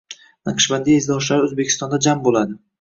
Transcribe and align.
Naqshbandiya 0.49 1.03
izdoshlari 1.03 1.47
O‘zbekistonda 1.51 2.03
jam 2.09 2.27
bo‘ladi 2.29 2.63